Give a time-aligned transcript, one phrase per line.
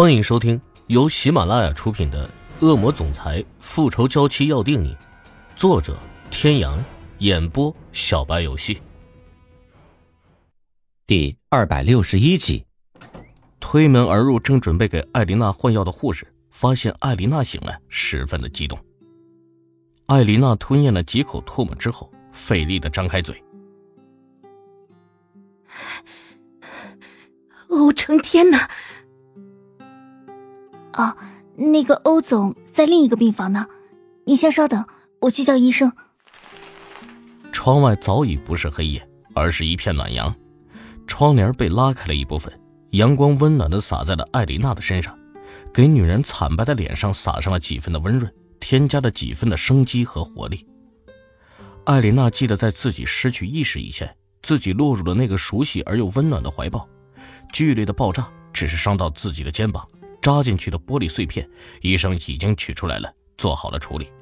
[0.00, 2.24] 欢迎收听由喜马拉雅出品的
[2.64, 4.94] 《恶魔总裁复仇娇妻要定你》，
[5.56, 5.98] 作者：
[6.30, 6.80] 天阳，
[7.18, 8.80] 演播：小白游戏。
[11.04, 12.64] 第二百六十一集，
[13.58, 18.78] 推门而入，正准备给艾琳娜换药的护士发现艾琳娜醒来，十分的激动。
[20.06, 23.42] 艾琳娜吞咽了几口唾沫之后，费力的张开嘴
[27.70, 28.70] ：“欧成天哪！”
[30.98, 31.16] 啊，
[31.54, 33.68] 那个欧总在另一个病房呢，
[34.26, 34.84] 你先稍等，
[35.20, 35.92] 我去叫医生。
[37.52, 40.34] 窗外早已不是黑夜，而是一片暖阳，
[41.06, 42.52] 窗帘被拉开了一部分，
[42.90, 45.16] 阳光温暖的洒在了艾琳娜的身上，
[45.72, 50.66] 给女人惨白的脸上洒上了几分的温润，添加了几分的生机和活力。
[51.84, 54.12] 艾琳娜记得在自己失去意识以前，
[54.42, 56.88] 自己落入了那个熟悉而又温暖的怀抱，
[57.52, 59.88] 剧烈的爆炸只是伤到自己的肩膀。
[60.20, 61.48] 扎进去的玻璃碎片，
[61.80, 64.12] 医生已经取出来了，做好了处理。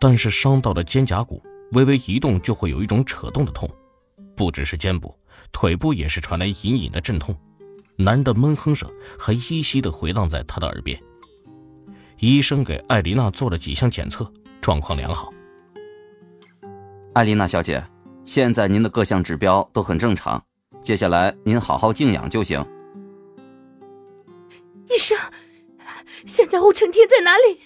[0.00, 1.42] 但是伤到了肩胛骨，
[1.72, 3.68] 微微一动就会有一种扯动的痛，
[4.36, 5.18] 不只是肩部，
[5.52, 7.34] 腿部也是传来隐隐的阵痛。
[7.96, 11.02] 男的闷哼声还依稀的回荡在他的耳边。
[12.18, 14.30] 医生给艾琳娜做了几项检测，
[14.60, 15.32] 状况良好。
[17.14, 17.82] 艾琳娜小姐，
[18.26, 20.44] 现在您的各项指标都很正常，
[20.82, 22.62] 接下来您好好静养就行。
[24.88, 25.16] 医生，
[26.26, 27.60] 现在欧成天在哪里？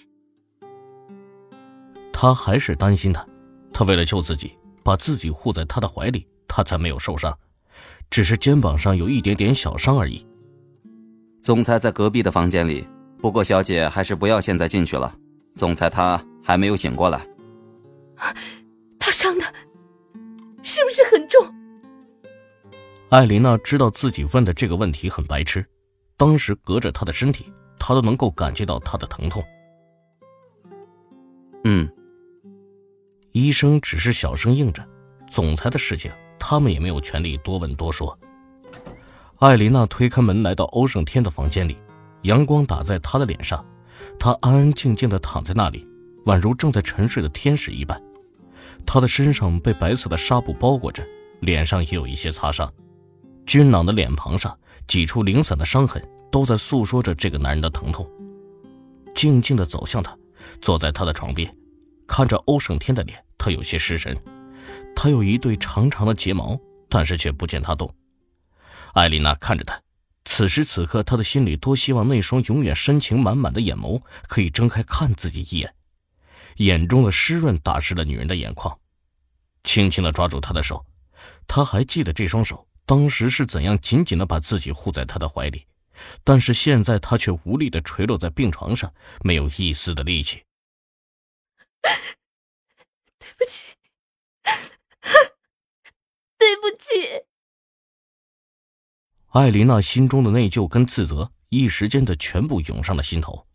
[2.11, 3.25] 他还是担心他，
[3.73, 7.35] 他为了救自己，把自己护在他的怀里，他才没有受伤，
[8.09, 10.25] 只是肩膀上有一点点小伤而已。
[11.41, 12.87] 总裁在隔壁的房间里，
[13.19, 15.15] 不过小姐还是不要现在进去了，
[15.55, 17.27] 总裁他还没有醒过来。
[18.99, 19.45] 他伤的，
[20.61, 21.55] 是不是很重？
[23.09, 25.65] 艾琳娜知道自己问的这个问题很白痴。
[26.21, 29.43] 当时隔着他的身体，他都能够感觉到他的疼痛。
[31.63, 31.91] 嗯，
[33.31, 34.87] 医生只是小声应着。
[35.31, 38.15] 总裁的事情，他们也没有权利多问多说。
[39.39, 41.75] 艾琳娜推开门，来到欧胜天的房间里，
[42.21, 43.65] 阳光打在他的脸上，
[44.19, 45.87] 他安安静静的躺在那里，
[46.25, 47.99] 宛如正在沉睡的天使一般。
[48.85, 51.03] 他的身上被白色的纱布包裹着，
[51.39, 52.71] 脸上也有一些擦伤，
[53.45, 54.57] 俊朗的脸庞上。
[54.87, 58.05] 几处零散的伤痕都在诉说着这个男人的疼痛。
[59.15, 60.17] 静静的走向他，
[60.59, 61.55] 坐在他的床边，
[62.05, 64.17] 看着欧胜天的脸，他有些失神。
[64.93, 66.59] 他有一对长长的睫毛，
[66.89, 67.89] 但是却不见他动。
[68.93, 69.79] 艾丽娜看着他，
[70.25, 75.73] 此时此刻，他的心里多希望那双永远深情满满的眼眸可以睁开看自己一眼。
[76.57, 78.77] 眼中的湿润打湿了女人的眼眶，
[79.63, 80.85] 轻轻的抓住他的手，
[81.47, 82.67] 他还记得这双手。
[82.85, 85.65] 当时是怎样紧紧的把自己护在他的怀里，
[86.23, 88.93] 但是现在他却无力的垂落在病床上，
[89.23, 90.43] 没有一丝的力气。
[93.19, 93.75] 对不起，
[96.37, 97.23] 对不起。
[99.29, 103.47] 艾琳娜心中的内疚跟自责一时间的全部涌上了心头。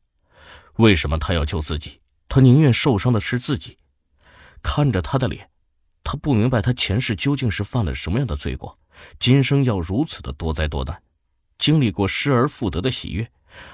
[0.77, 2.01] 为什么他要救自己？
[2.29, 3.79] 他宁愿受伤的是自己。
[4.63, 5.51] 看着他的脸，
[6.03, 8.79] 他不明白他前世究竟是犯了什么样的罪过。
[9.19, 11.03] 今生要如此的多灾多难，
[11.59, 13.31] 经历过失而复得的喜悦，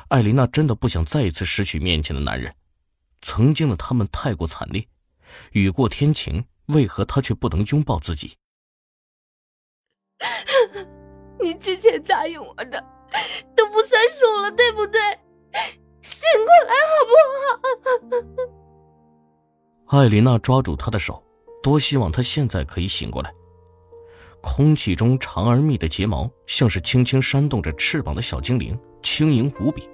[0.08, 2.54] 艾琳娜真的不想再一次失去面前的男人。
[3.20, 4.86] 曾经的他们太过惨烈，
[5.52, 8.34] 雨过天晴，为何他却不能拥抱自己？
[11.40, 12.84] 你之前答应我的
[13.56, 15.00] 都不算数了，对不对？
[16.02, 17.12] 醒过来好不
[19.86, 19.98] 好？
[19.98, 21.22] 艾琳娜抓住他的手，
[21.62, 23.32] 多希望他现在可以醒过来。
[24.42, 29.88] 空气中长而密的睫毛，像是轻轻扇动着翅膀的小精灵，轻盈无比。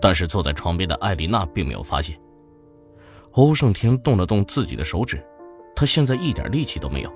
[0.00, 2.18] 但是坐在床边的艾琳娜并没有发现。
[3.32, 5.24] 欧胜天动了动自己的手指，
[5.76, 7.12] 他现在一点力气都没有。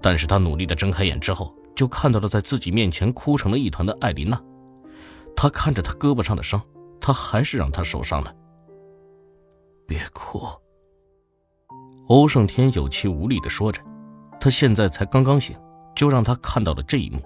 [0.00, 4.40] 但是他努力的睁开眼之后，就看到了在自己面前哭成了一团的艾琳娜。
[5.36, 6.60] 他看着他胳膊上的伤，
[7.00, 8.34] 他还是让他受伤了。
[9.86, 10.40] 别哭。
[12.08, 13.82] 欧胜天有气无力的说着，
[14.40, 15.56] 他现在才刚刚醒。
[15.98, 17.20] 就让他看到了这一幕，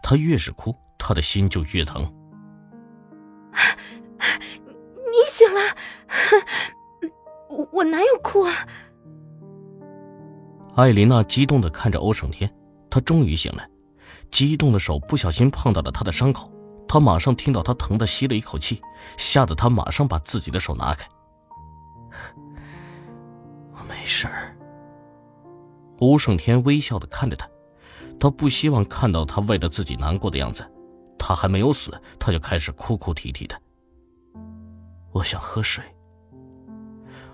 [0.00, 2.00] 他越是哭，他的心就越疼。
[4.94, 5.60] 你醒了，
[7.48, 8.54] 我我哪有哭啊？
[10.76, 12.48] 艾琳娜激动的看着欧胜天，
[12.88, 13.68] 他终于醒来，
[14.30, 16.48] 激动的手不小心碰到了他的伤口，
[16.86, 18.80] 他马上听到他疼的吸了一口气，
[19.16, 21.04] 吓得他马上把自己的手拿开。
[23.72, 24.56] 我没事儿。
[25.98, 27.48] 欧胜天微笑的看着他。
[28.24, 30.64] 他不希望看到他为了自己难过的样子，
[31.18, 33.54] 他还没有死，他就开始哭哭啼啼的。
[35.12, 35.84] 我想喝水。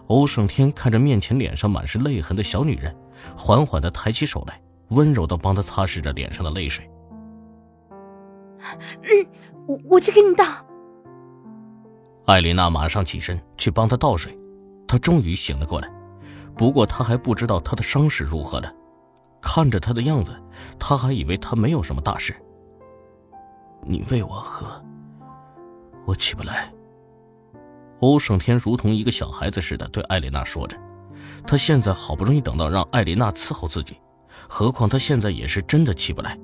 [0.09, 2.93] 欧胜天看着面前脸上满是泪痕的小女人，
[3.39, 6.91] 缓缓的抬起手来，温柔的帮她擦拭着脸上的泪水。
[8.59, 9.27] 嗯，
[9.69, 10.45] 我我去给你倒。
[12.27, 14.37] 艾琳娜马上起身去帮他倒水，
[14.89, 15.89] 她终于醒了过来，
[16.57, 18.75] 不过她还不知道他的伤势如何了。
[19.41, 20.35] 看着他的样子，
[20.79, 22.35] 他还以为他没有什么大事。
[23.83, 24.67] 你喂我喝，
[26.05, 26.73] 我起不来。
[28.01, 30.77] 欧胜天如同一个小孩子似的对艾琳娜说着，
[31.47, 34.01] 他现在好不容易等到让艾琳娜伺候自己，
[34.49, 36.39] 何况他现在也是真的起不来。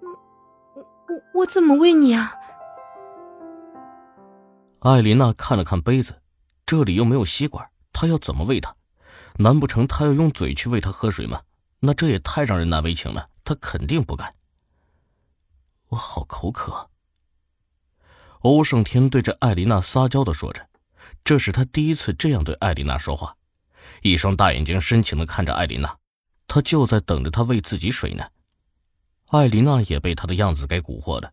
[0.00, 0.10] 我
[1.08, 2.32] 我我怎么喂你啊？
[4.80, 6.14] 艾琳娜看了看杯子，
[6.64, 8.74] 这里又没有吸管，她要怎么喂他？
[9.40, 11.40] 难不成他要用嘴去喂他喝水吗？
[11.78, 14.34] 那这也太让人难为情了，他肯定不干。
[15.88, 16.90] 我好口渴。
[18.40, 20.68] 欧胜天对着艾琳娜撒娇的说着，
[21.24, 23.34] 这是他第一次这样对艾琳娜说话，
[24.02, 25.96] 一双大眼睛深情的看着艾琳娜，
[26.46, 28.28] 他就在等着他喂自己水呢。
[29.28, 31.32] 艾琳娜也被他的样子给蛊惑了，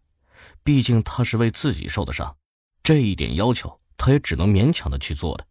[0.63, 2.37] 毕竟他是为自己受的伤，
[2.81, 5.45] 这一点要求他也只能勉强的去做了。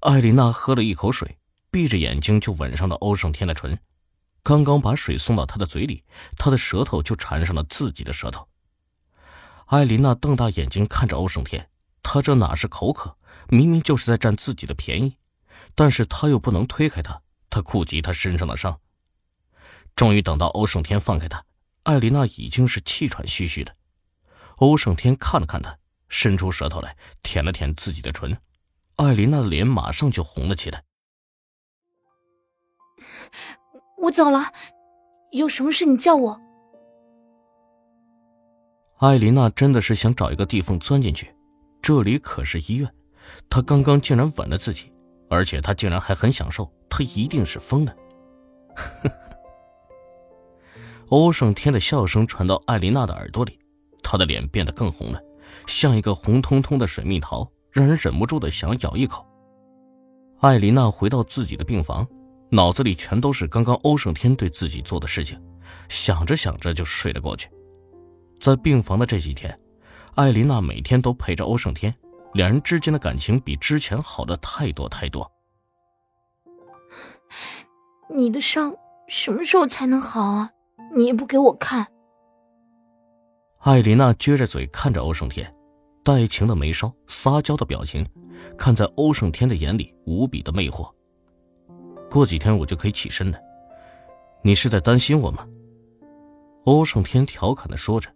[0.00, 1.38] 艾琳娜喝了一口水，
[1.72, 3.76] 闭着眼睛就吻上了欧胜天的唇。
[4.44, 6.04] 刚刚把水送到他的嘴里，
[6.36, 8.46] 他的舌头就缠上了自己的舌头。
[9.66, 11.70] 艾琳娜瞪大眼睛看着欧胜天，
[12.02, 13.16] 他这哪是口渴，
[13.48, 15.16] 明明就是在占自己的便宜，
[15.74, 18.78] 但是他又不能推开他，他顾及他身上的伤。
[19.96, 21.42] 终于等到欧胜天放开他，
[21.84, 23.74] 艾琳娜已经是气喘吁吁的。
[24.56, 25.78] 欧胜天看了看他，
[26.10, 28.36] 伸出舌头来舔了舔自己的唇。
[28.96, 30.84] 艾琳娜的脸马上就红了起来。
[33.98, 34.52] 我走了，
[35.30, 36.40] 有什么事你叫我。
[38.98, 41.34] 艾琳娜真的是想找一个地缝钻进去，
[41.80, 42.88] 这里可是医院，
[43.50, 44.92] 她刚刚竟然吻了自己，
[45.28, 47.94] 而且她竟然还很享受，她一定是疯了。
[51.10, 53.58] 欧胜天的笑声传到艾琳娜的耳朵里，
[54.02, 55.20] 她的脸变得更红了，
[55.66, 57.50] 像一个红彤彤的水蜜桃。
[57.72, 59.26] 让人忍不住的想咬一口。
[60.40, 62.06] 艾琳娜回到自己的病房，
[62.54, 65.40] 脑子里全都是刚刚欧胜天对自己做的事情，
[65.88, 67.48] 想着想着就睡了过去。
[68.38, 69.58] 在病房的这几天，
[70.16, 71.94] 艾琳娜每天都陪着欧胜天，
[72.34, 75.32] 两人之间的感情比之前好的太多太多。
[78.10, 78.74] 你的伤
[79.08, 80.50] 什么时候才能好啊？
[80.94, 81.86] 你也不给我看。
[83.60, 85.50] 艾琳娜撅着嘴看着欧胜天。
[86.04, 88.04] 带情的眉梢，撒娇的表情，
[88.58, 90.92] 看在欧胜天的眼里无比的魅惑。
[92.12, 93.38] 过几天我就可以起身了，
[94.42, 95.48] 你是在担心我吗？
[96.64, 98.10] 欧胜天调侃的说着。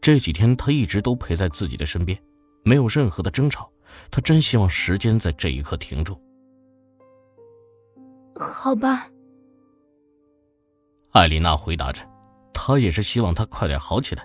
[0.00, 2.16] 这几天他一直都陪在自己的身边，
[2.62, 3.68] 没有任何的争吵。
[4.08, 6.16] 他真希望时间在这一刻停住。
[8.38, 9.08] 好吧。
[11.10, 12.06] 艾琳娜回答着，
[12.52, 14.24] 她也是希望他快点好起来，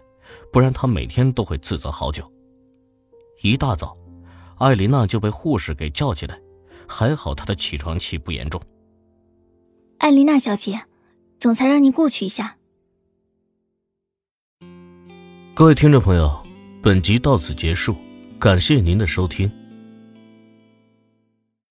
[0.51, 2.31] 不然她每天都会自责好久。
[3.41, 3.97] 一大早，
[4.59, 6.39] 艾琳娜就被护士给叫起来，
[6.87, 8.61] 还好她的起床气不严重。
[9.99, 10.85] 艾琳娜小姐，
[11.39, 12.55] 总裁让您过去一下。
[15.53, 16.41] 各位听众朋友，
[16.81, 17.93] 本集到此结束，
[18.39, 19.51] 感谢您的收听。